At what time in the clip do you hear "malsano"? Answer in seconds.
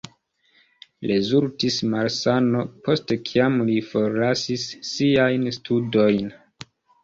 1.91-2.65